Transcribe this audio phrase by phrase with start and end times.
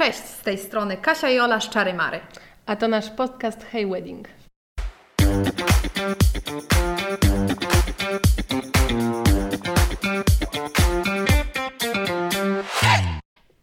[0.00, 2.20] Cześć, z tej strony Kasia i Ola z Czary Mary.
[2.66, 4.28] A to nasz podcast Hey Wedding.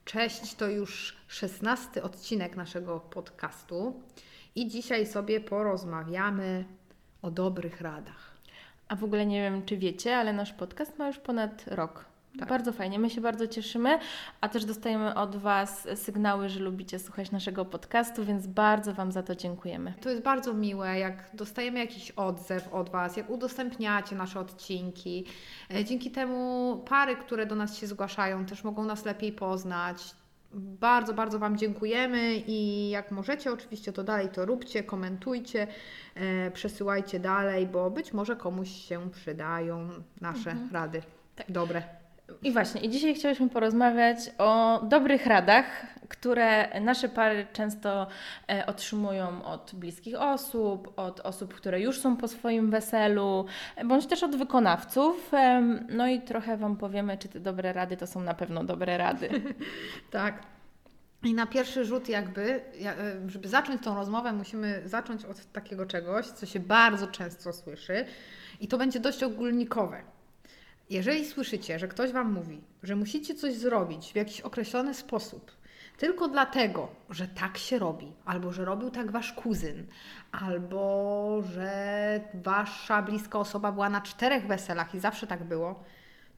[0.06, 4.04] Cześć, to już szesnasty odcinek naszego podcastu
[4.56, 6.66] i dzisiaj sobie porozmawiamy
[7.22, 8.38] o dobrych radach.
[8.88, 12.07] A w ogóle nie wiem, czy wiecie, ale nasz podcast ma już ponad rok.
[12.40, 12.50] Tak.
[12.50, 14.00] Bardzo fajnie, my się bardzo cieszymy,
[14.42, 19.24] a też dostajemy od Was sygnały, że lubicie słuchać naszego podcastu, więc bardzo Wam za
[19.24, 19.94] to dziękujemy.
[20.02, 25.26] To jest bardzo miłe, jak dostajemy jakiś odzew od Was, jak udostępniacie nasze odcinki.
[25.74, 30.16] E, Dzięki temu pary, które do nas się zgłaszają, też mogą nas lepiej poznać.
[30.54, 35.68] Bardzo, bardzo Wam dziękujemy i jak możecie, oczywiście to dalej to róbcie, komentujcie,
[36.16, 39.90] e, przesyłajcie dalej, bo być może komuś się przydają
[40.22, 41.02] nasze rady.
[41.50, 42.07] Dobre.
[42.44, 45.66] I właśnie, i dzisiaj chciałyśmy porozmawiać o dobrych radach,
[46.10, 48.08] które nasze pary często
[48.50, 53.46] e, otrzymują od bliskich osób, od osób, które już są po swoim weselu,
[53.86, 55.32] bądź też od wykonawców.
[55.90, 59.30] No i trochę Wam powiemy, czy te dobre rady to są na pewno dobre rady.
[60.12, 60.44] Tak.
[61.24, 65.86] I na pierwszy rzut jakby, ja- e, żeby zacząć tą rozmowę, musimy zacząć od takiego
[65.86, 68.06] czegoś, co się bardzo często słyszy
[68.60, 70.02] i to będzie dość ogólnikowe.
[70.90, 75.52] Jeżeli słyszycie, że ktoś Wam mówi, że musicie coś zrobić w jakiś określony sposób,
[75.98, 79.88] tylko dlatego, że tak się robi, albo że robił tak Wasz kuzyn,
[80.32, 85.84] albo że Wasza bliska osoba była na czterech weselach i zawsze tak było,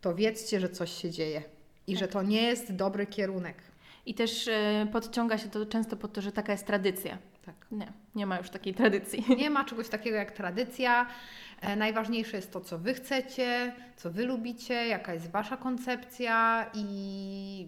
[0.01, 1.43] to wiedzcie, że coś się dzieje
[1.87, 3.68] i że to nie jest dobry kierunek.
[4.09, 7.17] I też e, podciąga się to często po to, że taka jest tradycja.
[7.45, 7.55] Tak.
[7.71, 9.25] Nie, nie ma już takiej tradycji.
[9.37, 11.07] Nie ma czegoś takiego jak tradycja.
[11.61, 17.67] E, Najważniejsze jest to, co Wy chcecie, co Wy lubicie, jaka jest Wasza koncepcja i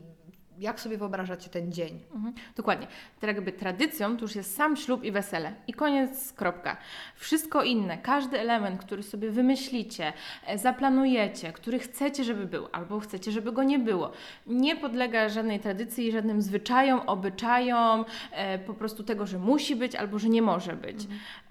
[0.62, 2.00] jak sobie wyobrażacie ten dzień.
[2.16, 2.88] Mhm, dokładnie.
[3.20, 5.54] Tak jakby tradycją to już jest sam ślub i wesele.
[5.68, 6.78] I koniec, kropka.
[7.16, 10.14] Wszystko inne, każdy element, który sobie wymyślicie,
[10.46, 14.12] e, zaplanujecie, który chcecie, żeby był, albo chcecie, żeby go nie było,
[14.48, 20.20] nie podlega żadnej tradycji żadnym zwyczajom, obyczajom, e, po prostu tego, że musi być albo
[20.20, 20.98] że nie może być.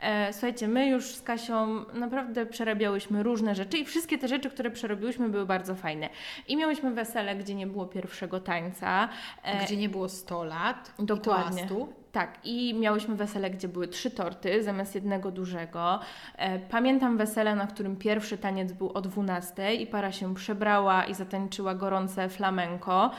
[0.01, 4.71] E, słuchajcie, my już z Kasią naprawdę przerabiałyśmy różne rzeczy i wszystkie te rzeczy, które
[4.71, 6.09] przerobiłyśmy, były bardzo fajne.
[6.49, 9.00] I miałyśmy wesele, gdzie nie było pierwszego tańca.
[9.43, 11.67] E, Gdzie nie było 100 lat Dokładnie.
[12.13, 16.01] Tak, i miałyśmy wesele, gdzie były trzy torty zamiast jednego dużego.
[16.37, 21.15] E, pamiętam wesele, na którym pierwszy taniec był o 12 i para się przebrała i
[21.15, 23.11] zatańczyła gorące flamenko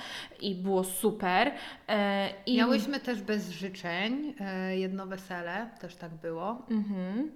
[0.41, 1.51] i było super.
[1.87, 2.57] E, i...
[2.57, 4.33] Miałyśmy też bez życzeń
[4.71, 6.61] jedno wesele, też tak było.
[6.69, 7.31] Mhm.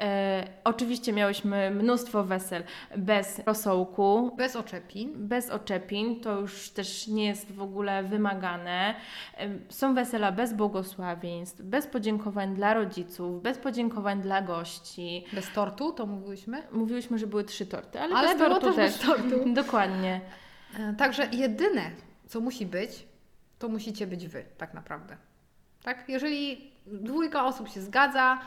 [0.00, 2.62] E, oczywiście miałyśmy mnóstwo wesel
[2.96, 5.12] bez rosołku, Bez oczepin.
[5.28, 8.94] bez oczepin, to już też nie jest w ogóle wymagane.
[9.36, 15.24] Em, Są wesela bez błogosławieństw, bez podziękowań dla rodziców, bez podziękowań dla gości.
[15.32, 16.62] Bez tortu, to mówiłyśmy.
[16.72, 19.48] Mówiłyśmy, że były trzy torty, ale, Ale bez było tortu też bez tortu.
[19.62, 20.20] Dokładnie.
[20.78, 21.90] E, Także jedyne,
[22.26, 23.06] co musi być,
[23.58, 25.16] to musicie być Wy, tak naprawdę.
[25.82, 26.08] Tak?
[26.08, 28.38] Jeżeli dwójka osób się zgadza,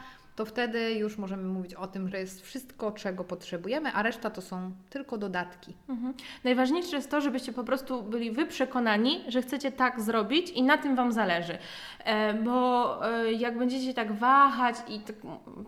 [0.41, 4.41] to wtedy już możemy mówić o tym, że jest wszystko, czego potrzebujemy, a reszta to
[4.41, 5.73] są tylko dodatki.
[5.89, 6.13] Mhm.
[6.43, 10.77] Najważniejsze jest to, żebyście po prostu byli wy przekonani, że chcecie tak zrobić i na
[10.77, 11.57] tym Wam zależy.
[12.05, 15.15] E, bo e, jak będziecie tak wahać i tak,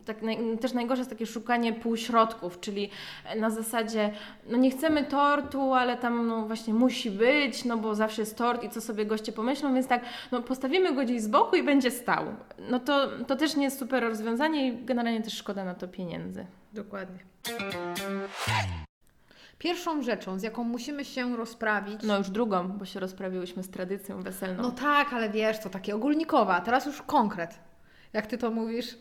[0.05, 2.89] tak naj, też najgorsze jest takie szukanie półśrodków, czyli
[3.39, 4.11] na zasadzie,
[4.49, 8.63] no nie chcemy tortu, ale tam no właśnie musi być, no bo zawsze jest tort
[8.63, 10.01] i co sobie goście pomyślą, więc tak,
[10.31, 12.25] no postawimy go gdzieś z boku i będzie stał.
[12.69, 16.45] No to, to też nie jest super rozwiązanie i generalnie też szkoda na to pieniędzy.
[16.73, 17.19] Dokładnie.
[19.59, 21.99] Pierwszą rzeczą, z jaką musimy się rozprawić.
[22.03, 24.63] No już drugą, bo się rozprawiłyśmy z tradycją weselną.
[24.63, 27.59] No tak, ale wiesz, to takie ogólnikowe, a teraz już konkret.
[28.13, 28.97] Jak ty to mówisz?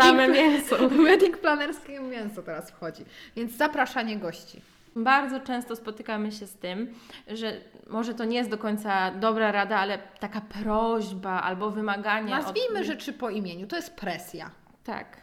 [0.00, 0.88] Same mięso.
[1.04, 3.04] Wedding planerskie mięso teraz wchodzi.
[3.36, 4.60] Więc zapraszanie gości.
[4.96, 6.94] Bardzo często spotykamy się z tym,
[7.28, 12.30] że może to nie jest do końca dobra rada, ale taka prośba albo wymaganie.
[12.30, 12.86] Nazwijmy od...
[12.86, 13.66] rzeczy po imieniu.
[13.66, 14.50] To jest presja.
[14.86, 15.16] Tak.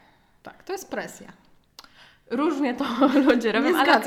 [0.44, 1.43] Tak, to jest presja.
[2.34, 2.86] Różnie to
[3.28, 4.02] ludzie robią, Nie ale.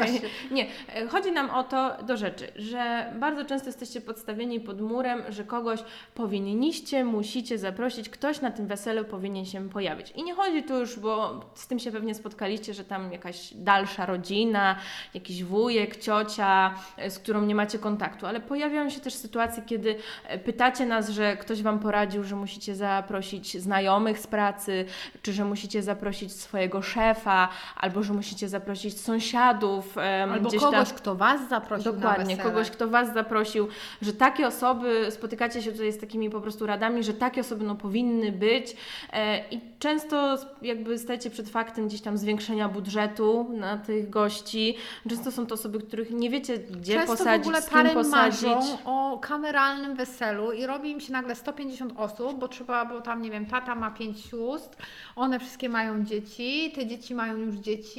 [0.50, 5.22] Nie, e, chodzi nam o to do rzeczy, że bardzo często jesteście podstawieni pod murem,
[5.28, 5.80] że kogoś
[6.14, 10.10] powinniście, musicie zaprosić, ktoś na tym weselu powinien się pojawić.
[10.10, 14.06] I nie chodzi tu już, bo z tym się pewnie spotkaliście, że tam jakaś dalsza
[14.06, 14.76] rodzina,
[15.14, 19.96] jakiś wujek, ciocia, e, z którą nie macie kontaktu, ale pojawiają się też sytuacje, kiedy
[20.24, 24.84] e, pytacie nas, że ktoś Wam poradził, że musicie zaprosić znajomych z pracy,
[25.22, 29.98] czy że musicie zaprosić swojego szefa, albo że musicie zaprosić sąsiadów,
[30.32, 30.96] Albo kogoś, tam.
[30.96, 33.68] kto Was zaprosił Dokładnie, kogoś, kto Was zaprosił,
[34.02, 37.74] że takie osoby, spotykacie się tutaj z takimi po prostu radami, że takie osoby no,
[37.74, 38.76] powinny być
[39.12, 44.76] e, i często jakby stajecie przed faktem gdzieś tam zwiększenia budżetu na tych gości.
[45.08, 47.90] Często są to osoby, których nie wiecie gdzie Często posadzić, w ogóle z kim pary
[47.90, 48.46] posadzić.
[48.84, 53.30] o kameralnym weselu i robi im się nagle 150 osób, bo trzeba, bo tam nie
[53.30, 54.76] wiem, tata ma pięć sióstr,
[55.16, 57.95] one wszystkie mają dzieci, te dzieci mają już dzieci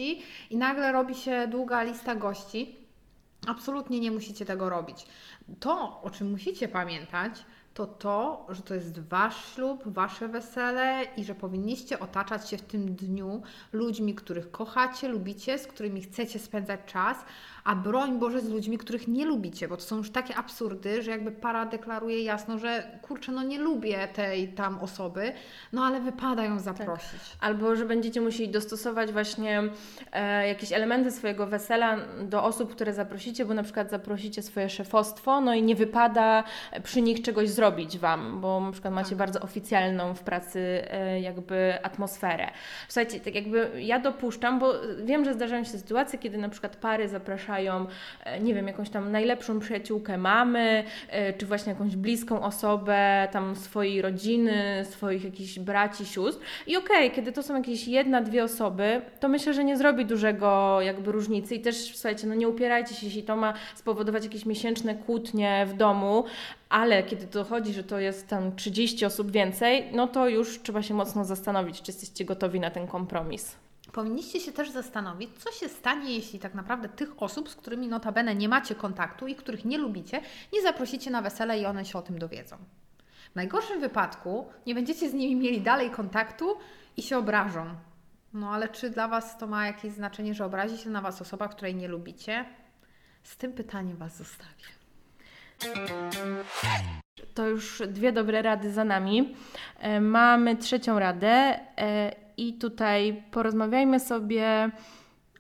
[0.49, 2.75] i nagle robi się długa lista gości.
[3.47, 5.05] Absolutnie nie musicie tego robić.
[5.59, 7.45] To, o czym musicie pamiętać,
[7.77, 12.61] to to, że to jest Wasz ślub, Wasze wesele i że powinniście otaczać się w
[12.61, 13.41] tym dniu
[13.73, 17.17] ludźmi, których kochacie, lubicie, z którymi chcecie spędzać czas,
[17.63, 21.11] a broń Boże z ludźmi, których nie lubicie, bo to są już takie absurdy, że
[21.11, 25.33] jakby para deklaruje jasno, że kurczę, no nie lubię tej tam osoby,
[25.73, 27.19] no ale wypada ją zaprosić.
[27.41, 29.63] Albo że będziecie musieli dostosować właśnie
[30.11, 35.41] e, jakieś elementy swojego wesela do osób, które zaprosicie, bo na przykład zaprosicie swoje szefostwo,
[35.41, 36.43] no i nie wypada
[36.83, 37.66] przy nich czegoś zrobić
[37.99, 39.17] Wam, bo na przykład macie Tak.
[39.17, 40.59] bardzo oficjalną w pracy
[40.91, 42.47] e, jakby atmosferę.
[42.87, 44.73] Słuchajcie, tak jakby ja dopuszczam, bo
[45.03, 47.85] wiem, że zdarzają się sytuacje, kiedy na przykład pary zapraszają,
[48.23, 53.55] e, nie wiem, jakąś tam najlepszą przyjaciółkę mamy, e, czy właśnie jakąś bliską osobę tam
[53.55, 56.41] swojej rodziny, swoich jakichś braci, sióstr.
[56.67, 60.77] I okej, kiedy to są jakieś jedna, dwie osoby, to myślę, że nie zrobi dużego
[60.81, 64.95] jakby różnicy i też słuchajcie, no nie upierajcie się, jeśli to ma spowodować jakieś miesięczne
[64.95, 66.23] kłótnie w domu,
[66.69, 70.93] ale kiedy dochodzi, że to jest tam 30 osób więcej, no to już trzeba się
[70.93, 73.55] mocno zastanowić, czy jesteście gotowi na ten kompromis.
[73.91, 78.35] Powinniście się też zastanowić, co się stanie, jeśli tak naprawdę tych osób, z którymi notabene
[78.35, 80.21] nie macie kontaktu i których nie lubicie,
[80.53, 82.57] nie zaprosicie na wesele i one się o tym dowiedzą.
[83.31, 86.57] W najgorszym wypadku nie będziecie z nimi mieli dalej kontaktu
[86.97, 87.65] i się obrażą.
[88.33, 91.47] No ale czy dla Was to ma jakieś znaczenie, że obrazi się na Was osoba,
[91.47, 92.45] której nie lubicie?
[93.23, 94.76] Z tym pytaniem Was zostawię.
[97.33, 99.35] To już dwie dobre rady za nami.
[99.79, 104.71] E, Mamy trzecią radę e, i tutaj porozmawiajmy sobie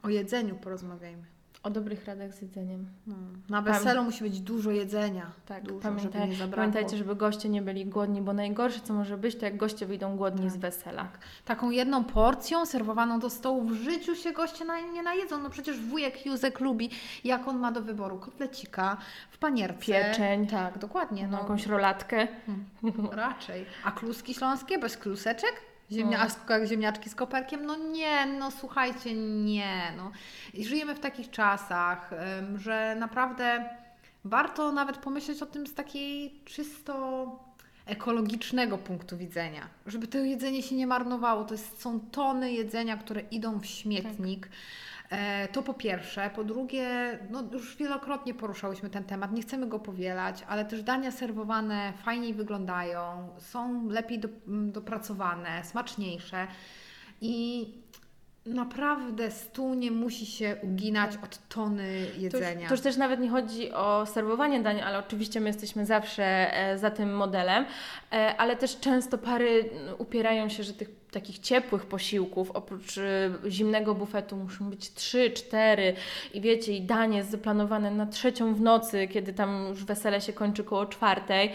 [0.03, 1.36] O jedzeniu porozmawiajmy.
[1.67, 2.87] O dobrych radach z jedzeniem.
[3.07, 3.15] No,
[3.49, 5.31] na weselu musi być dużo jedzenia.
[5.45, 6.55] Tak, dużo, pamiętaj, żeby nie zabrakło.
[6.57, 10.17] pamiętajcie, żeby goście nie byli głodni, bo najgorsze co może być, to jak goście wyjdą
[10.17, 11.07] głodni z wesela.
[11.45, 15.41] Taką jedną porcją serwowaną do stołu w życiu się goście na, nie najedzą.
[15.41, 16.89] No przecież wujek Józek lubi,
[17.23, 18.97] jak on ma do wyboru kotlecika
[19.29, 19.79] w panierce.
[19.85, 20.47] Pieczeń.
[20.47, 21.23] Tak, dokładnie.
[21.27, 22.27] No, No, jakąś rolatkę.
[23.11, 23.65] raczej.
[23.83, 25.53] A kluski śląskie bez kluseczek?
[25.91, 26.55] Ziemnia, No.
[26.55, 27.65] A ziemniaczki z koperkiem?
[27.65, 29.13] No nie, no słuchajcie,
[29.43, 29.93] nie.
[29.97, 30.11] No.
[30.53, 32.11] I żyjemy w takich czasach,
[32.55, 33.69] że naprawdę
[34.25, 37.25] warto nawet pomyśleć o tym z takiej czysto
[37.85, 41.43] ekologicznego punktu widzenia, żeby to jedzenie się nie marnowało.
[41.43, 44.47] To jest, są tony jedzenia, które idą w śmietnik.
[44.47, 44.51] E,
[45.51, 46.29] To po pierwsze.
[46.35, 51.11] Po drugie, no już wielokrotnie poruszałyśmy ten temat, nie chcemy go powielać, ale też dania
[51.11, 56.47] serwowane fajniej wyglądają, są lepiej do, m, dopracowane, smaczniejsze
[57.21, 57.67] i
[58.45, 62.67] naprawdę stół nie musi się uginać od tony To już, jedzenia.
[62.67, 66.77] to już też nawet nie chodzi o serwowanie dań, ale oczywiście my jesteśmy zawsze e,
[66.77, 67.65] za tym modelem,
[68.11, 73.31] e, ale też często pary n, upierają się, że tych takich ciepłych posiłków, oprócz e,
[73.47, 75.93] zimnego bufetu muszą być trzy, cztery
[76.33, 80.33] i wiecie, i danie jest zaplanowane na trzecią w nocy, kiedy tam już wesele się
[80.33, 81.51] kończy koło czwartej.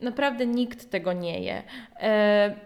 [0.00, 1.62] Naprawdę nikt tego nie je.
[2.00, 2.56] E,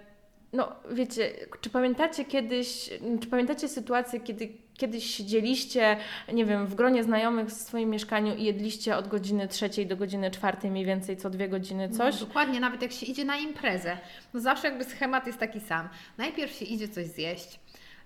[0.52, 2.90] no, wiecie, czy pamiętacie kiedyś,
[3.20, 4.48] czy pamiętacie sytuację, kiedy
[4.80, 5.96] kiedyś siedzieliście,
[6.32, 10.30] nie wiem, w gronie znajomych w swoim mieszkaniu i jedliście od godziny trzeciej do godziny
[10.30, 12.20] czwartej mniej więcej co dwie godziny coś?
[12.20, 13.98] No, dokładnie, nawet jak się idzie na imprezę,
[14.34, 15.88] no zawsze jakby schemat jest taki sam.
[16.18, 17.60] Najpierw się idzie coś zjeść,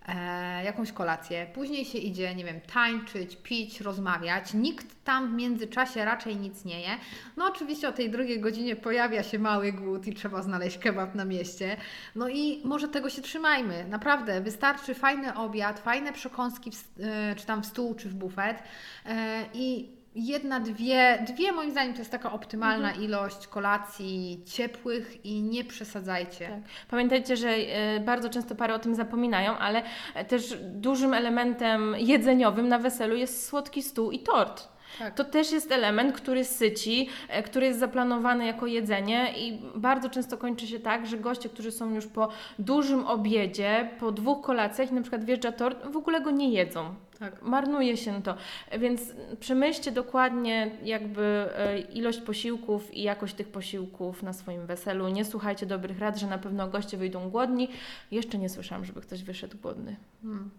[0.09, 4.55] e, jakąś kolację, później się idzie, nie wiem, tańczyć, pić, rozmawiać.
[4.55, 6.91] Nikt tam w międzyczasie raczej nic nie je.
[7.37, 11.25] No oczywiście o tej drugiej godzinie pojawia się mały głód i trzeba znaleźć kebab na
[11.25, 11.77] mieście.
[12.15, 13.85] No i może tego się trzymajmy.
[13.89, 18.63] Naprawdę, wystarczy fajny obiad, fajne przekąski, w, e, czy tam w stół, czy w bufet
[19.07, 25.43] e, i jedna, dwie, dwie moim zdaniem to jest taka optymalna ilość kolacji ciepłych i
[25.43, 26.49] nie przesadzajcie.
[26.49, 26.89] Tak.
[26.91, 29.83] Pamiętajcie, że e, bardzo często pary o tym zapominają, ale
[30.15, 34.75] e, też dużym elementem jedzeniowym na weselu jest słodki stół i tort.
[34.99, 35.15] Tak.
[35.15, 40.37] To też jest element, który syci, e, który jest zaplanowany jako jedzenie i bardzo często
[40.37, 42.29] kończy się tak, że goście, którzy są już po
[42.59, 46.95] dużym obiedzie, po dwóch kolacjach i na przykład wjeżdża tort, w ogóle go nie jedzą.
[47.31, 47.43] Tak.
[47.43, 48.37] Marnuje się to.
[48.79, 49.03] Więc
[49.41, 55.09] przemyślcie dokładnie jakby e, ilość posiłków i jakość tych posiłków na swoim weselu.
[55.09, 57.69] Nie słuchajcie dobrych rad, że na pewno goście wyjdą głodni.
[58.11, 59.97] Jeszcze nie słyszałam, żeby ktoś wyszedł głodny.
[60.23, 60.51] Hmm.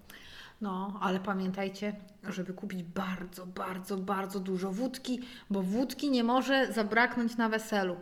[0.62, 1.96] No, ale pamiętajcie,
[2.30, 5.20] żeby kupić bardzo, bardzo, bardzo dużo wódki,
[5.50, 7.96] bo wódki nie może zabraknąć na weselu.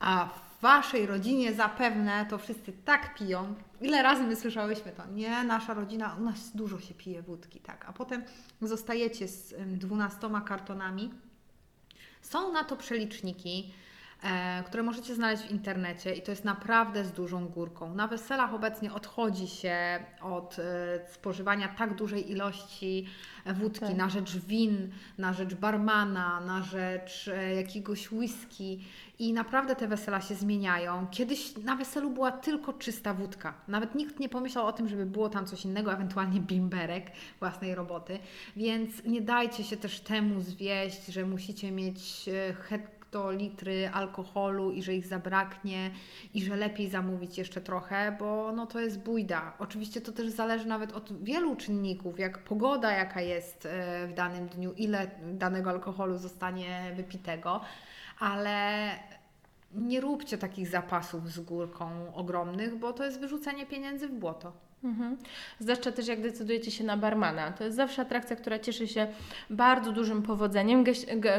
[0.00, 3.54] A w waszej rodzinie zapewne to wszyscy tak piją.
[3.80, 5.06] Ile razy my słyszałyśmy to?
[5.06, 7.84] Nie, nasza rodzina, u nas dużo się pije wódki, tak.
[7.88, 8.24] A potem
[8.62, 11.10] zostajecie z dwunastoma kartonami.
[12.22, 13.74] Są na to przeliczniki,
[14.66, 17.94] które możecie znaleźć w internecie i to jest naprawdę z dużą górką.
[17.94, 19.76] Na weselach obecnie odchodzi się
[20.22, 23.06] od e, spożywania tak dużej ilości
[23.46, 23.96] wódki Tak.
[23.96, 28.80] na rzecz win, na rzecz barmana, na rzecz e, jakiegoś whisky
[29.18, 31.06] i naprawdę te wesela się zmieniają.
[31.10, 33.54] Kiedyś na weselu była tylko czysta wódka.
[33.68, 38.18] Nawet nikt nie pomyślał o tym, żeby było tam coś innego, ewentualnie bimberek własnej roboty.
[38.56, 42.30] Więc nie dajcie się też temu zwieść, że musicie mieć
[43.14, 45.90] e, hektolitry alkoholu i że ich zabraknie
[46.34, 49.52] i że lepiej zamówić jeszcze trochę, bo no to jest bójda.
[49.58, 54.46] Oczywiście to też zależy nawet od wielu czynników, jak pogoda jaka jest e, w danym
[54.48, 57.60] dniu, ile danego alkoholu zostanie wypitego,
[58.18, 58.90] ale
[59.74, 64.63] nie róbcie takich zapasów z górką ogromnych, bo to jest wyrzucenie pieniędzy w błoto.
[64.84, 65.16] Mhm.
[65.58, 67.52] Zwłaszcza też jak decydujecie się na barmana.
[67.52, 69.06] To jest zawsze atrakcja, która cieszy się
[69.50, 70.84] bardzo dużym powodzeniem.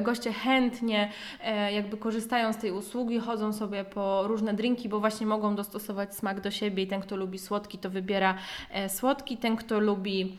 [0.03, 1.11] Goście chętnie
[1.43, 6.15] e, jakby korzystają z tej usługi, chodzą sobie po różne drinki, bo właśnie mogą dostosować
[6.15, 8.37] smak do siebie i ten, kto lubi słodki, to wybiera
[8.71, 10.37] e, słodki, ten, kto lubi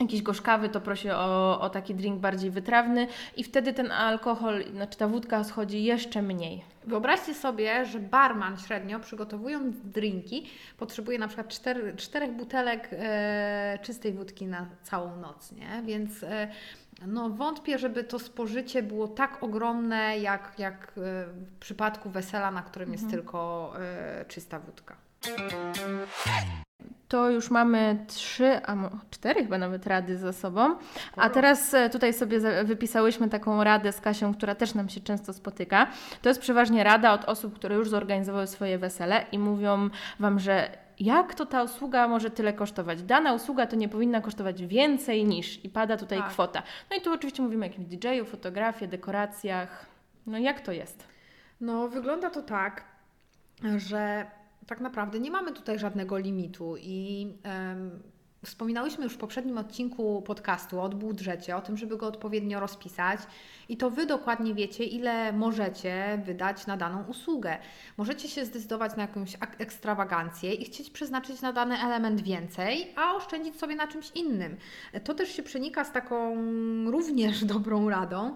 [0.00, 4.98] jakiś gorzkawy, to prosi o, o taki drink bardziej wytrawny i wtedy ten alkohol, znaczy
[4.98, 6.64] ta wódka schodzi jeszcze mniej.
[6.84, 10.46] Wyobraźcie sobie, że barman średnio przygotowując drinki
[10.78, 15.82] potrzebuje na przykład cztery, czterech butelek e, czystej wódki na całą noc, nie?
[15.84, 16.48] Więc e,
[17.06, 20.92] no, wątpię, żeby to spożycie było tak ogromne jak, jak e,
[21.26, 24.96] w przypadku wesela, na którym jest tylko e, czysta wódka.
[27.08, 28.76] To już mamy trzy, a
[29.10, 30.76] cztery chyba nawet rady za sobą.
[31.16, 35.32] A teraz e, tutaj sobie wypisałyśmy taką radę z Kasią, która też nam się często
[35.32, 35.86] spotyka.
[36.22, 40.70] To jest przeważnie rada od osób, które już zorganizowały swoje wesele i mówią Wam, że
[41.00, 43.02] jak to ta usługa może tyle kosztować?
[43.02, 46.28] Dana usługa to nie powinna kosztować więcej niż i pada tutaj Tak.
[46.28, 46.62] kwota.
[46.90, 49.86] No i tu oczywiście mówimy o jakimś DJ-u, fotografii, dekoracjach.
[50.26, 51.08] No jak to jest?
[51.60, 52.84] No, wygląda to tak,
[53.76, 54.26] że
[54.66, 57.28] tak naprawdę nie mamy tutaj żadnego limitu i
[58.44, 63.20] wspominałyśmy już w poprzednim odcinku podcastu o budżecie, o tym, żeby go odpowiednio rozpisać
[63.68, 67.58] i to Wy dokładnie wiecie, ile możecie wydać na daną usługę.
[67.96, 73.14] Możecie się zdecydować na jakąś ak- ekstrawagancję i chcieć przeznaczyć na dany element więcej, a
[73.14, 74.56] oszczędzić sobie na czymś innym.
[75.04, 76.34] To też się przenika z taką
[76.90, 78.34] również dobrą radą,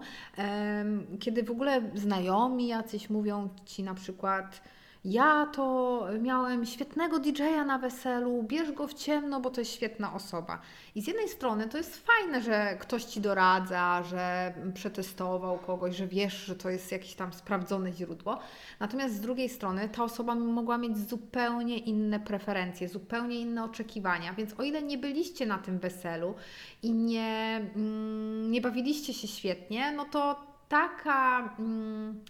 [1.19, 4.61] kiedy w ogóle znajomi jacyś mówią Ci na przykład
[5.05, 10.13] ja to miałem świetnego DJ-a na weselu, bierz go w ciemno, bo to jest świetna
[10.13, 10.61] osoba.
[10.95, 16.07] I z jednej strony to jest fajne, że ktoś Ci doradza, że przetestował kogoś, że
[16.07, 18.39] wiesz, że to jest jakieś tam sprawdzone źródło.
[18.79, 24.33] Natomiast z drugiej strony ta osoba mogła mieć zupełnie inne preferencje, zupełnie inne oczekiwania.
[24.33, 26.35] Więc o ile nie byliście na tym weselu
[26.83, 30.39] i nie, mm, nie bawiliście się świetnie, no to
[30.69, 31.55] taka.
[31.59, 32.23] Mm,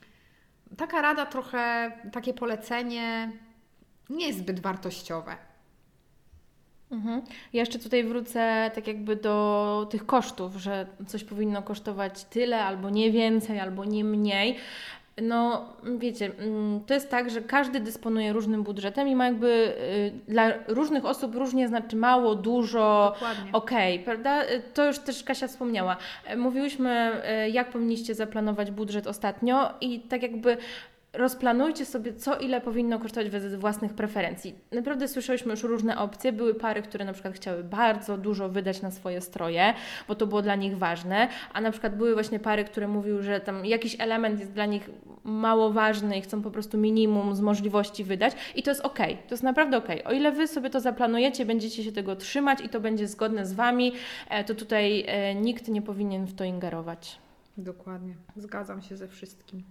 [0.77, 3.31] taka rada trochę, takie polecenie
[4.09, 5.35] nie jest zbyt wartościowe.
[6.91, 7.21] Mhm.
[7.53, 13.11] Jeszcze tutaj wrócę tak jakby do tych kosztów, że coś powinno kosztować tyle, albo nie
[13.11, 14.57] więcej, albo nie mniej.
[15.21, 15.65] No,
[15.97, 20.51] wiecie, mm, to jest tak, że każdy dysponuje różnym budżetem i ma jakby y, dla
[20.67, 23.15] różnych osób różnie znaczy mało, dużo,
[23.53, 24.43] okej, prawda?
[24.43, 25.97] Y, To już też Kasia wspomniała.
[26.33, 27.11] Y, Mówiłyśmy,
[27.45, 30.57] y, jak powinniście zaplanować budżet ostatnio i tak jakby
[31.13, 34.55] rozplanujcie sobie, co ile powinno kosztować wedle własnych preferencji.
[34.71, 36.33] Naprawdę słyszałyśmy już różne opcje.
[36.33, 39.73] Były pary, które na przykład chciały bardzo dużo wydać na swoje stroje,
[40.07, 43.39] bo to było dla nich ważne, a na przykład były właśnie pary, które mówiły, że
[43.39, 44.89] tam jakiś element jest dla nich
[45.23, 49.33] mało ważny i chcą po prostu minimum z możliwości wydać i to jest okej, to
[49.33, 50.03] jest naprawdę okej.
[50.03, 53.53] O ile Wy sobie to zaplanujecie, będziecie się tego trzymać i to będzie zgodne z
[53.53, 53.91] Wami,
[54.29, 57.19] e, to tutaj e, nikt nie powinien w to ingerować.
[57.57, 58.13] Dokładnie.
[58.35, 59.63] Zgadzam się ze wszystkim,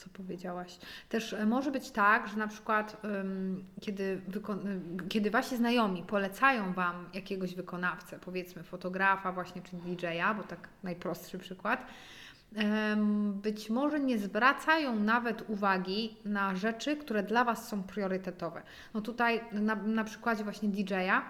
[0.00, 0.78] co powiedziałaś.
[1.08, 6.72] Też e, może być tak, że na przykład ym, kiedy, y, kiedy wasi znajomi polecają
[6.72, 11.86] wam jakiegoś wykonawcę, powiedzmy fotografa właśnie czy DJ-a, bo tak najprostszy przykład,
[12.54, 18.62] em, być może nie zwracają nawet uwagi na rzeczy, które dla was są priorytetowe.
[18.94, 21.22] No tutaj na, na przykładzie właśnie DJ-a,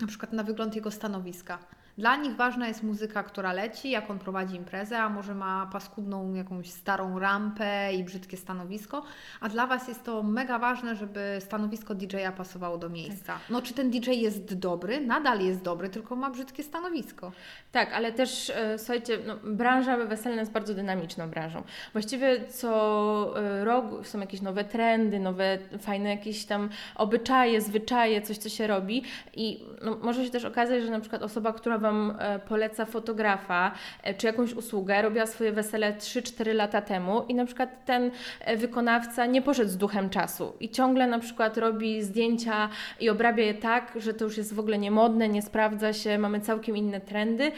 [0.00, 1.58] na przykład na wygląd jego stanowiska.
[1.98, 6.34] Dla nich ważna jest muzyka, która leci, jak on prowadzi imprezę, a może ma paskudną
[6.34, 9.02] jakąś starą rampę i brzydkie stanowisko,
[9.40, 13.38] a dla Was jest to mega ważne, żeby stanowisko DJ-a pasowało do miejsca.
[13.50, 15.00] No czy ten DJ jest dobry?
[15.00, 17.32] Nadal jest dobry, tylko ma brzydkie stanowisko.
[17.72, 21.62] Tak, ale też e, słuchajcie, no, branża weselna jest bardzo dynamiczną branżą.
[21.92, 28.38] Właściwie co e, rok są jakieś nowe trendy, nowe fajne jakieś tam obyczaje, zwyczaje, coś
[28.38, 29.02] co się robi
[29.34, 33.72] i no, może się też okazać, że na przykład osoba, która Wam e, poleca fotografa
[34.02, 38.56] e, czy jakąś usługę, robiła swoje wesele 3-4 lata temu i na przykład ten e,
[38.56, 42.68] wykonawca nie poszedł z duchem czasu i ciągle na przykład robi zdjęcia
[43.00, 46.40] i obrabia je tak, że to już jest w ogóle niemodne, nie sprawdza się, mamy
[46.40, 47.52] całkiem inne trendy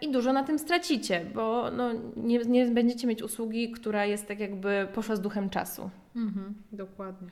[0.00, 4.40] i dużo na tym stracicie, bo no, nie, nie będziecie mieć usługi, która jest tak
[4.40, 5.90] jakby poszła z duchem czasu.
[6.16, 7.28] Mhm, dokładnie.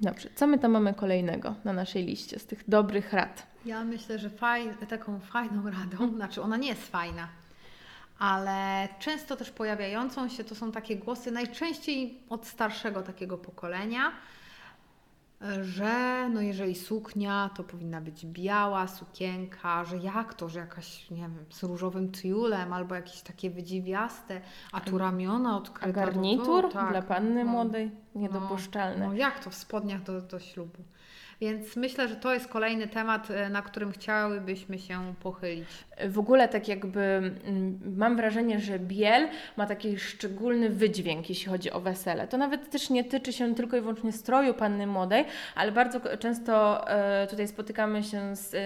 [0.00, 3.46] Dobrze, co my tam mamy kolejnego na naszej liście z tych dobrych rad?
[3.64, 7.28] Ja myślę, że faj, taką fajną radą, znaczy ona nie jest fajna,
[8.18, 14.12] ale często też pojawiającą się to są takie głosy, najczęściej od starszego takiego pokolenia,
[15.62, 21.16] że no jeżeli suknia, to powinna być biała sukienka, że jak to, że jakaś, nie
[21.16, 24.40] wiem, z różowym tiulem albo jakieś takie wydziwiaste,
[24.72, 26.02] a tu ramiona odkryte.
[26.02, 27.50] A garnitur to, tak, dla panny no.
[27.50, 29.04] młodej niedopuszczalne.
[29.04, 30.82] No, no jak to w spodniach do, do ślubu?
[31.40, 35.68] Więc myślę, że to jest kolejny temat, e, na którym chciałybyśmy się pochylić.
[36.08, 41.70] W ogóle tak jakby mm, mam wrażenie, że biel ma taki szczególny wydźwięk, jeśli chodzi
[41.70, 42.28] o wesele.
[42.28, 46.84] To nawet też nie tyczy się tylko i wyłącznie stroju panny młodej, ale bardzo często
[46.90, 48.56] e, tutaj spotykamy się z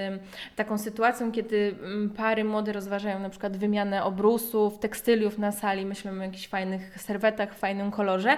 [0.57, 6.21] taką sytuacją, kiedy mm, pary młode rozważają na przykład wymianę obrusów, tekstyliów na sali, myślimy
[6.21, 8.37] o jakichś fajnych serwetach w fajnym kolorze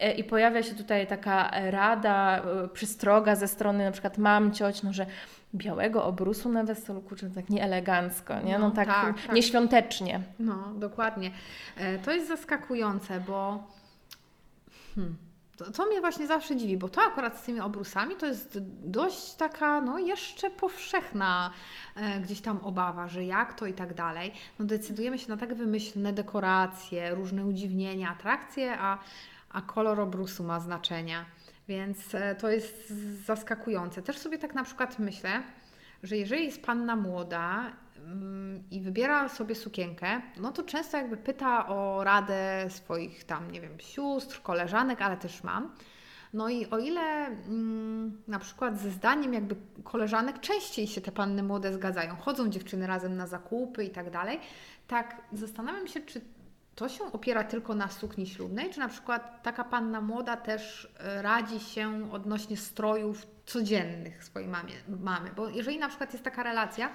[0.00, 2.42] e, i pojawia się tutaj taka rada,
[2.72, 5.06] przystroga ze strony na przykład mam, cioć, no że
[5.54, 8.58] białego obrusu na weselu, kurczę, tak nieelegancko, nie?
[8.58, 9.34] No, No, tak, tak, tak.
[9.34, 10.20] nieświątecznie.
[10.38, 11.30] No, dokładnie.
[11.76, 13.64] E, To jest zaskakujące, bo
[14.94, 15.16] hmm,
[15.56, 19.34] to, to mnie właśnie zawsze dziwi, bo to akurat z tymi obrusami to jest dość
[19.34, 21.50] taka, no jeszcze powszechna
[21.96, 24.32] e, gdzieś tam obawa, że jak to i tak dalej.
[24.58, 28.98] No decydujemy się na tak wymyślne dekoracje, różne udziwnienia, atrakcje, a,
[29.50, 31.24] a kolor obrusu ma znaczenia.
[31.68, 32.92] Więc e, to jest
[33.26, 34.02] zaskakujące.
[34.02, 35.42] Też sobie tak na przykład myślę,
[36.02, 41.68] że jeżeli jest panna młoda mm, i wybiera sobie sukienkę, no to często jakby pyta
[41.68, 45.74] o radę swoich tam, nie wiem, sióstr, koleżanek, ale też mam.
[46.32, 51.42] No i o ile mm, na przykład ze zdaniem jakby koleżanek częściej się te panny
[51.42, 54.40] młode zgadzają, chodzą dziewczyny razem na zakupy i tak dalej,
[54.86, 56.20] tak zastanawiam się, czy
[56.78, 61.22] to się opiera tylko na sukni ślubnej, czy na przykład taka panna młoda też e,
[61.22, 65.30] radzi się odnośnie strojów codziennych swojej mamie, mamy?
[65.36, 66.90] Bo jeżeli na przykład jest taka relacja,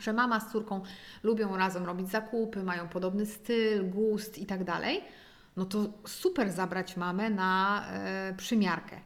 [0.00, 0.82] że mama z córką
[1.22, 5.04] lubią razem robić zakupy, mają podobny styl, gust i tak dalej,
[5.56, 9.00] no to super zabrać mamę na e, przymiarkę.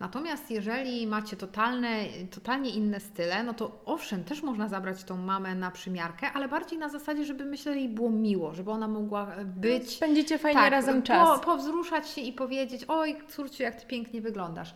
[0.00, 5.54] Natomiast jeżeli macie totalne, totalnie inne style, no to owszem, też można zabrać tą mamę
[5.54, 9.44] na przymiarkę, ale bardziej na zasadzie, żeby myślę, jej było miło, żeby ona mogła e,
[9.44, 11.40] być Spędzicie fajnie tak, razem po, czas.
[11.40, 14.74] powzruszać się i powiedzieć, oj córciu, jak Ty pięknie wyglądasz.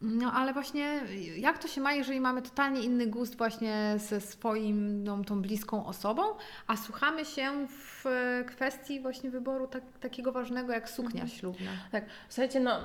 [0.00, 1.00] No ale właśnie
[1.36, 5.86] jak to się ma, jeżeli mamy totalnie inny gust właśnie ze swoim, no, tą bliską
[5.86, 6.22] osobą,
[6.66, 8.04] a słuchamy się w
[8.46, 11.28] kwestii właśnie wyboru tak, takiego ważnego jak suknia Mhm.
[11.38, 11.70] ślubna.
[11.92, 12.78] Tak, słuchajcie, no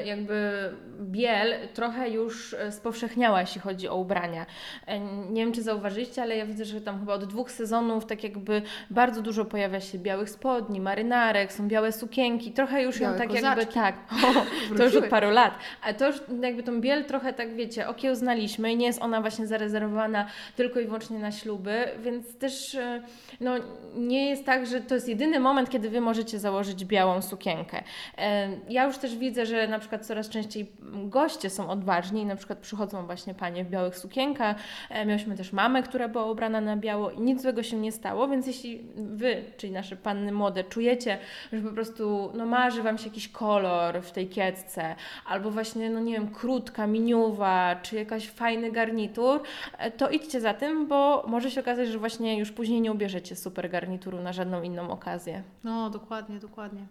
[0.00, 0.52] y, jakby
[1.00, 4.46] biel trochę już spowszechniała, jeśli chodzi o ubrania.
[4.86, 8.24] E, Nie wiem, czy zauważyliście, ale ja widzę, że tam chyba od dwóch sezonów tak
[8.24, 13.18] jakby bardzo dużo pojawia się białych spodni, marynarek, są białe sukienki, trochę już Białe ją
[13.18, 13.74] tak jakby, kozaczki.
[13.74, 13.96] tak,
[14.76, 15.54] to już od paru lat.
[15.82, 19.46] A to już jakby tą biel trochę tak, wiecie, okiełznaliśmy i nie jest ona właśnie
[19.46, 23.02] zarezerwowana tylko i wyłącznie na śluby, więc też y,
[23.40, 23.52] no,
[23.96, 27.82] nie jest tak, że to jest jedyny moment, kiedy Wy możecie założyć białą sukienkę.
[28.18, 30.66] E, Ja już też widzę, że na przykład coraz częściej
[31.04, 34.56] goście są odważni na przykład przychodzą właśnie panie w białych sukienkach.
[34.90, 38.28] E, Miałyśmy też mamę, która była ubrana na biało i nic złego się nie stało,
[38.28, 41.18] więc jeśli Wy, czyli nasze panny młode, czujecie,
[41.52, 44.94] że po prostu no, marzy Wam się jakiś kolor w tej kiecce,
[45.26, 49.40] albo właśnie, no nie wiem, krótka, miniuwa, czy jakaś fajny garnitur,
[49.78, 53.36] e, to idźcie za tym, bo może się okazać, że właśnie już później nie ubierzecie
[53.36, 55.42] super garnituru na żadną inną okazję.
[55.64, 56.86] No, dokładnie, dokładnie.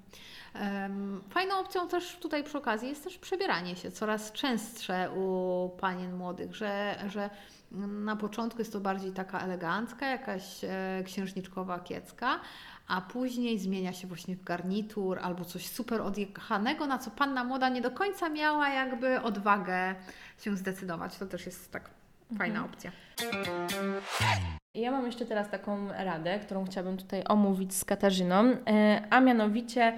[1.30, 6.56] Fajną opcją też tutaj przy okazji jest też przebieranie się coraz częstsze u panien młodych,
[6.56, 7.30] że, że
[7.88, 12.40] na początku jest to bardziej taka elegancka, jakaś e, księżniczkowa kiecka,
[12.88, 17.70] a później zmienia się właśnie w garnitur albo coś super odjechanego, na co panna młoda
[17.70, 19.96] nie do końca miała jakby odwagę
[20.40, 21.18] się zdecydować.
[21.18, 21.90] To też jest tak
[22.38, 22.92] fajna opcja.
[24.76, 29.94] Ja mam jeszcze teraz taką radę, którą chciałabym tutaj omówić z Katarzyną, e, a mianowicie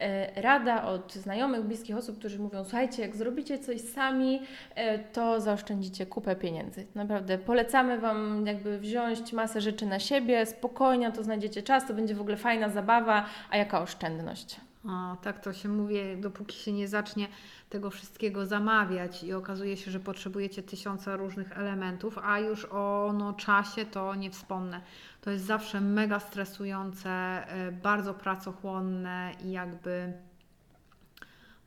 [0.00, 4.42] e, rada od znajomych, bliskich osób, którzy mówią: Słuchajcie, jak zrobicie coś sami,
[4.74, 6.86] e, to zaoszczędzicie kupę pieniędzy.
[6.94, 12.14] Naprawdę polecamy Wam, jakby wziąć masę rzeczy na siebie, spokojnie, to znajdziecie czas, to będzie
[12.14, 14.67] w ogóle fajna zabawa, a jaka oszczędność?
[14.84, 17.28] O, tak to się mówi, dopóki się nie zacznie
[17.68, 23.32] tego wszystkiego zamawiać i okazuje się, że potrzebujecie tysiąca różnych elementów, a już o no,
[23.32, 24.80] czasie to nie wspomnę.
[25.20, 30.12] To jest zawsze mega stresujące, e, bardzo pracochłonne i jakby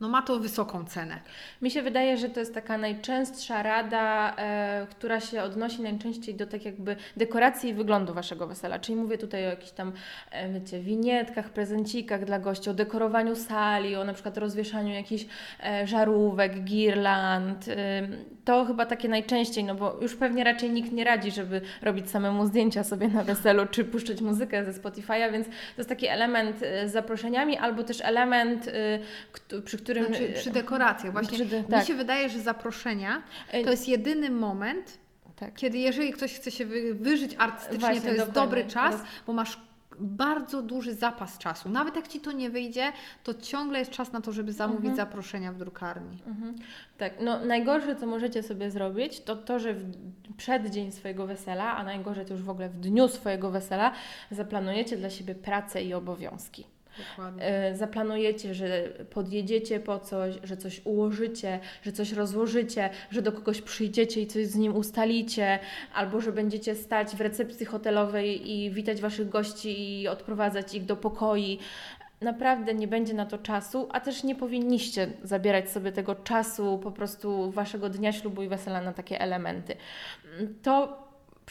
[0.02, 1.20] no ma to wysoką cenę.
[1.62, 6.48] Mi się wydaje, że to jest taka najczęstsza rada, e, która się odnosi najczęściej do
[6.48, 8.80] tak jakby dekoracji i wyglądu Waszego wesela.
[8.80, 9.92] Czyli mówię tutaj o jakichś tam,
[10.32, 15.26] e, wiecie, winietkach, prezencikach dla gości, o dekorowaniu sali, o na przykład rozwieszaniu jakichś
[15.64, 17.68] e, żarówek, girland.
[17.68, 18.08] E,
[18.46, 22.46] to chyba takie najczęściej, no bo już pewnie raczej nikt nie radzi, żeby robić samemu
[22.46, 26.90] zdjęcia sobie na weselu, czy puszczać muzykę ze Spotify'a, więc to jest taki element e,
[26.90, 29.91] z zaproszeniami, albo też element, e, przy którym...
[29.94, 31.38] Znaczy, przy dekoracjach właśnie.
[31.38, 31.86] Przy de- Mi tak.
[31.88, 34.98] się wydaje, że zaproszenia E, to jest jedyny moment,
[35.36, 35.54] tak.
[35.56, 38.42] Kiedy jeżeli ktoś chce się wy, wyżyć artystycznie, Właśnie, to jest dokładnie.
[38.42, 38.96] dobry czas,
[39.28, 39.58] bo masz
[40.00, 41.70] bardzo duży zapas czasu.
[41.70, 42.92] Nawet jak ci to nie wyjdzie,
[43.24, 44.96] to ciągle jest czas na to, żeby zamówić Mhm.
[44.96, 46.18] zaproszenia w drukarni.
[46.28, 46.56] Mhm.
[46.98, 49.84] Tak, no najgorsze, co możecie sobie zrobić, to to, że w
[50.38, 53.92] przeddzień swojego wesela, a najgorzej to już w ogóle w dniu swojego wesela,
[54.32, 56.66] zaplanujecie dla siebie pracę i obowiązki.
[56.98, 57.44] Dokładnie.
[57.44, 63.62] E, Zaplanujecie, że podjedziecie po coś, że coś ułożycie, że coś rozłożycie, że do kogoś
[63.62, 65.60] przyjdziecie i coś z nim ustalicie,
[65.94, 70.96] albo że będziecie stać w recepcji hotelowej i witać Waszych gości i odprowadzać ich do
[70.96, 71.60] pokoi.
[72.22, 76.92] Naprawdę nie będzie na to czasu, a też nie powinniście zabierać sobie tego czasu po
[76.92, 79.76] prostu Waszego dnia ślubu i wesela na takie elementy.
[80.62, 80.98] To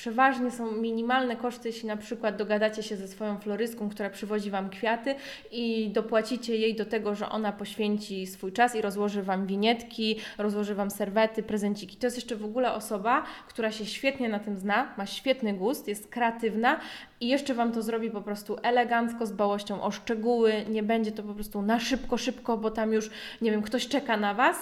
[0.00, 4.70] przeważnie są minimalne koszty, jeśli na przykład dogadacie się ze swoją florystką, która przywozi Wam
[4.70, 5.14] kwiaty
[5.50, 10.74] i dopłacicie jej do tego, że ona poświęci swój czas i rozłoży Wam winietki, rozłoży
[10.74, 11.96] Wam serwety, prezenciki.
[11.96, 15.88] To jest jeszcze w ogóle osoba, która się świetnie na tym zna, ma świetny gust,
[15.88, 16.80] jest kreatywna
[17.20, 20.52] i jeszcze Wam to zrobi po prostu elegancko, z dbałością o szczegóły.
[20.68, 23.10] Nie będzie to po prostu na szybko, szybko, bo tam już,
[23.40, 24.56] nie wiem, ktoś czeka na Was,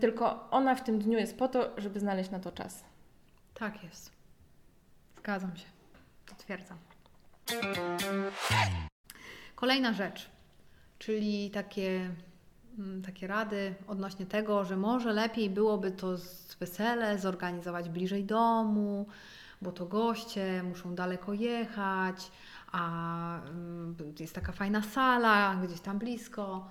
[0.00, 2.84] tylko ona w tym dniu jest po to, żeby znaleźć na to czas.
[3.54, 4.17] Tak jest.
[5.28, 5.66] Zgadzam się.
[6.26, 6.78] Potwierdzam.
[9.54, 10.30] Kolejna rzecz,
[10.98, 12.10] czyli takie,
[12.78, 16.16] mm, takie rady odnośnie tego, że może lepiej byłoby to
[16.60, 19.06] wesele zorganizować bliżej domu,
[19.62, 22.30] bo to goście muszą daleko jechać,
[22.72, 26.68] a mm, jest taka fajna sala gdzieś tam blisko.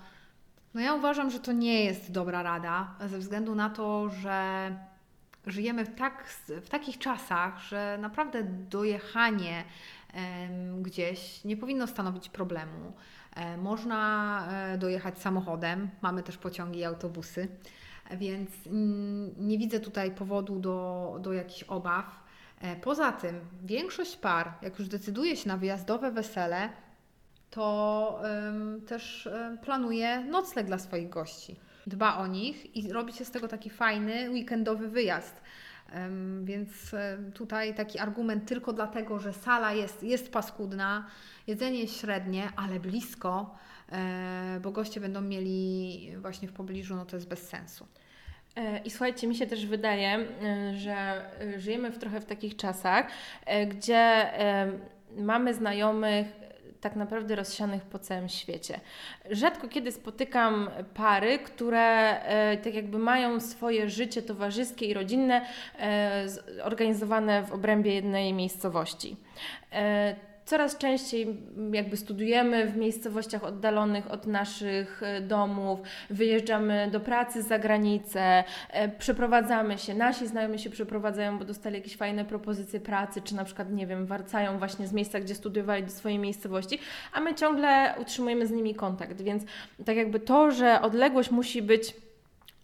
[0.74, 4.70] No ja uważam, że to nie jest dobra rada, ze względu na to, że
[5.48, 6.24] żyjemy w, tak,
[6.62, 9.64] w takich czasach, że naprawdę dojechanie
[10.82, 12.92] gdzieś nie powinno stanowić problemu.
[13.36, 17.48] E, można e, dojechać samochodem, mamy też pociągi i autobusy,
[18.10, 22.24] więc mm, nie widzę tutaj powodu do, do jakichś obaw.
[22.60, 26.68] E, Poza tym, większość par, jak już decyduje się na wyjazdowe wesele,
[27.50, 28.22] to
[28.86, 29.28] też
[29.62, 31.56] planuje nocleg dla swoich gości.
[31.88, 35.40] Dba o nich i robi się z tego taki fajny weekendowy wyjazd.
[36.44, 36.70] Więc
[37.34, 41.06] tutaj taki argument tylko dlatego, że sala jest, jest paskudna,
[41.46, 43.54] jedzenie jest średnie, ale blisko,
[43.92, 47.86] e, bo goście będą mieli właśnie w pobliżu, no to jest bez sensu.
[48.56, 53.06] E, I słuchajcie, mi się też wydaje, e, że żyjemy w trochę w takich czasach,
[53.68, 54.30] gdzie
[55.16, 56.26] mamy znajomych
[56.80, 58.80] tak naprawdę rozsianych po całym świecie.
[59.30, 65.46] Rzadko kiedy spotykam pary, które e, tak jakby mają swoje życie towarzyskie i rodzinne
[65.78, 66.26] e,
[66.62, 69.16] organizowane w obrębie jednej miejscowości.
[70.48, 71.36] Coraz częściej
[71.72, 75.80] jakby studujemy w miejscowościach oddalonych od naszych e, domów,
[76.10, 81.96] wyjeżdżamy do pracy za granicę, e, przeprowadzamy się, nasi znajomi się przeprowadzają, bo dostali jakieś
[81.96, 85.90] fajne propozycje pracy, czy na przykład, nie wiem, wracają właśnie z miejsca, gdzie studiowali do
[85.90, 86.78] swojej miejscowości,
[87.12, 89.42] a my ciągle utrzymujemy z nimi kontakt, więc
[89.84, 91.96] tak jakby to, że odległość musi być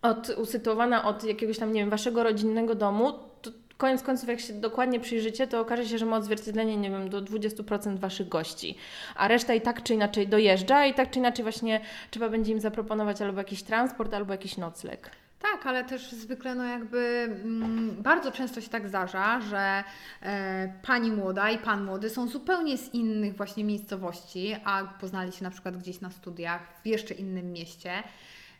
[0.02, 3.33] od, usytuowana od jakiegoś tam, nie wiem, waszego rodzinnego domu,
[3.76, 7.22] koniec końców, jak się dokładnie przyjrzycie, to okaże się, że ma odzwierciedlenie, nie wiem, do
[7.22, 8.76] 20% waszych gości,
[9.16, 12.60] a reszta i tak czy inaczej dojeżdża i tak czy inaczej właśnie trzeba będzie im
[12.60, 15.10] zaproponować albo jakiś transport, albo jakiś nocleg.
[15.52, 19.84] Tak, ale też zwykle no jakby mm, bardzo często się tak zdarza, że
[20.22, 25.44] e, pani młoda i pan młody są zupełnie z innych właśnie miejscowości, a poznali się
[25.44, 27.92] na przykład gdzieś na studiach w jeszcze innym mieście.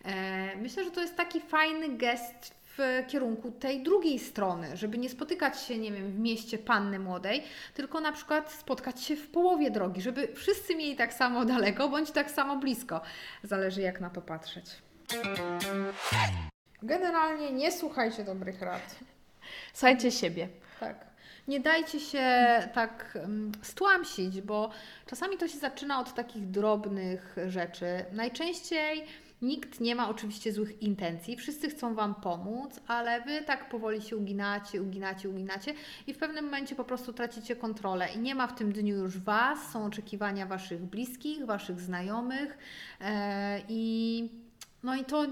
[0.05, 5.11] E, myślę, że to jest taki fajny gest w kierunku tej drugiej strony, żeby nie
[5.11, 7.43] spotykać się, nie wiem, w mieście panny młodej,
[7.75, 12.11] tylko na przykład spotkać się w połowie drogi, żeby wszyscy mieli tak samo daleko bądź
[12.11, 13.01] tak samo blisko.
[13.43, 14.67] Zależy jak na to patrzeć.
[16.83, 18.97] Generalnie nie słuchajcie dobrych rad.
[19.73, 20.49] Słuchajcie siebie.
[20.81, 21.15] Tak.
[21.49, 22.23] Nie dajcie się
[22.75, 24.71] tak um, stłamsić, bo
[25.07, 28.05] czasami to się zaczyna od takich drobnych rzeczy.
[28.13, 29.05] Najczęściej
[29.45, 34.17] nikt nie ma oczywiście złych intencji, wszyscy chcą Wam pomóc, ale Wy tak powoli się
[34.17, 35.75] uginacie, uginacie, uginacie
[36.07, 38.09] i w pewnym momencie po prostu tracicie kontrolę.
[38.15, 42.59] I nie ma w tym dniu już Was, są oczekiwania Waszych bliskich, Waszych znajomych
[43.01, 44.45] e, i
[44.83, 45.27] no i to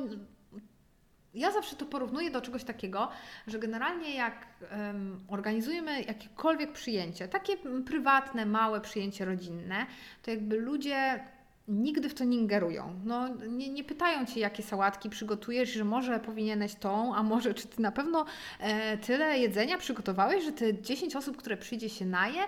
[1.34, 3.08] ja zawsze to porównuję do czegoś takiego,
[3.46, 9.86] że generalnie jak um, organizujemy jakiekolwiek przyjęcie, takie prywatne, małe przyjęcie rodzinne,
[10.22, 11.24] to jakby ludzie
[11.72, 13.00] nigdy w to nie ingerują.
[13.04, 17.68] No, nie, nie pytają Cię, jakie sałatki przygotujesz, że może powinieneś tą, a może czy
[17.68, 18.24] Ty na pewno
[18.60, 22.42] e, tyle jedzenia przygotowałeś, że te 10 osób, które przyjdzie się naje,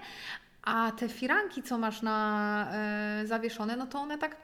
[0.62, 4.36] a te firanki, co masz na e, zawieszone, no to one tak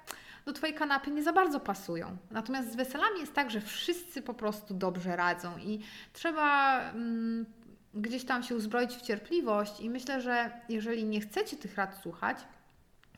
[0.47, 2.17] do Twojej kanapy nie za bardzo pasują.
[2.31, 5.81] Natomiast z weselami jest tak, że wszyscy po prostu dobrze radzą i
[6.13, 7.47] trzeba mm,
[7.95, 12.39] gdzieś tam się uzbroić w cierpliwość i myślę, że jeżeli nie chcecie tych rad słuchać,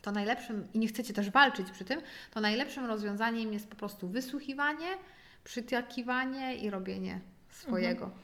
[0.03, 4.09] to najlepszym, i nie chcecie też walczyć przy tym, to najlepszym rozwiązaniem jest po prostu
[4.09, 4.88] wysłuchiwanie,
[5.45, 8.05] przytakiwanie i robienie swojego.
[8.05, 8.23] Mhm.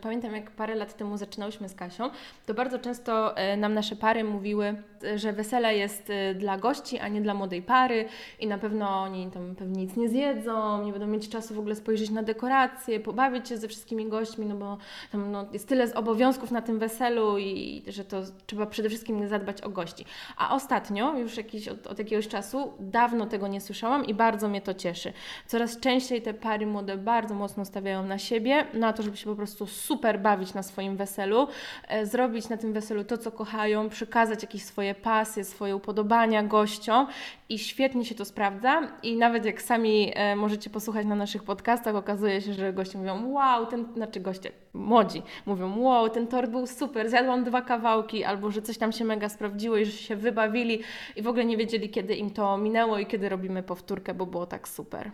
[0.00, 2.10] Pamiętam, jak parę lat temu zaczynałyśmy z Kasią,
[2.46, 4.82] to bardzo często e, nam nasze pary mówiły,
[5.16, 8.04] że wesele jest e, dla gości, a nie dla młodej pary
[8.40, 11.74] i na pewno oni tam pewnie nic nie zjedzą, nie będą mieć czasu w ogóle
[11.74, 14.78] spojrzeć na dekoracje, pobawić się ze wszystkimi gośćmi, no bo
[15.12, 19.28] tam no, jest tyle z obowiązków na tym weselu i że to trzeba przede wszystkim
[19.28, 20.04] zadbać o gości.
[20.36, 24.60] A ostatnio, już jakiś, od, od jakiegoś czasu, dawno tego nie słyszałam i bardzo mnie
[24.60, 25.12] to cieszy.
[25.46, 29.36] Coraz częściej te pary młode bardzo mocno stawiają na siebie, na to, żeby się po
[29.36, 31.48] prostu super bawić na swoim weselu,
[31.88, 37.06] e, zrobić na tym weselu to, co kochają, przekazać jakieś swoje pasje, swoje upodobania gościom
[37.48, 38.88] i świetnie się to sprawdza.
[39.02, 43.32] I nawet jak sami e, możecie posłuchać na naszych podcastach, okazuje się, że goście mówią:
[43.32, 48.50] Wow, ten, znaczy goście, młodzi mówią: Wow, ten tort był super, zjadłam dwa kawałki, albo
[48.50, 50.80] że coś tam się mega sprawdziło i że się wybawili
[51.16, 54.46] i w ogóle nie wiedzieli, kiedy im to minęło i kiedy robimy powtórkę, bo było
[54.46, 55.10] tak super.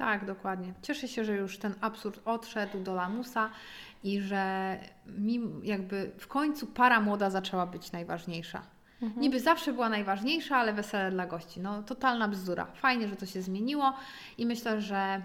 [0.00, 0.72] Tak, dokładnie.
[0.82, 3.50] Cieszę się, że już ten absurd odszedł do lamusa
[4.04, 8.62] i że mi jakby w końcu para młoda zaczęła być najważniejsza.
[9.02, 9.20] Mhm.
[9.20, 11.60] Niby zawsze była najważniejsza, ale wesele dla gości.
[11.60, 12.66] No totalna bzdura.
[12.66, 13.94] Fajnie, że to się zmieniło
[14.38, 15.22] i myślę, że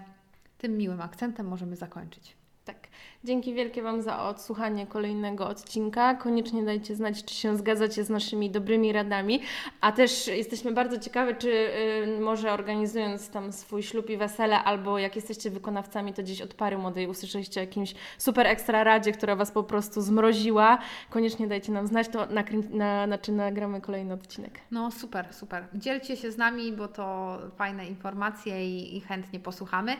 [0.58, 2.36] tym miłym akcentem możemy zakończyć.
[2.64, 2.88] Tak.
[3.26, 6.14] Dzięki wielkie Wam za odsłuchanie kolejnego odcinka.
[6.14, 9.40] Koniecznie dajcie znać, czy się zgadzacie z naszymi dobrymi radami.
[9.80, 14.98] A też jesteśmy bardzo ciekawe, czy y, może organizując tam swój ślub i wesele, albo
[14.98, 19.36] jak jesteście wykonawcami, to gdzieś od pary młodej usłyszeliście o jakimś super ekstra radzie, która
[19.36, 20.78] Was po prostu zmroziła.
[21.10, 24.60] Koniecznie dajcie nam znać, to nakrę- na, znaczy nagramy kolejny odcinek.
[24.70, 25.64] No super, super.
[25.74, 29.96] Dzielcie się z nami, bo to fajne informacje i, i chętnie posłuchamy.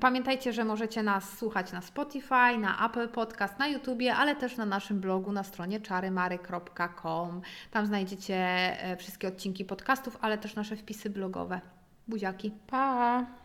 [0.00, 4.66] Pamiętajcie, że możecie nas słuchać na Spotify, na Apple Podcast, na YouTubie, ale też na
[4.66, 7.40] naszym blogu na stronie czarymary.com.
[7.70, 11.60] Tam znajdziecie e, wszystkie odcinki podcastów, ale też nasze wpisy blogowe.
[12.08, 12.52] Buziaki.
[12.66, 13.43] Pa!